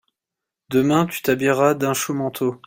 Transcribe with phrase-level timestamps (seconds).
[0.71, 2.55] Demain te t'habilleras d'un chaud manteau.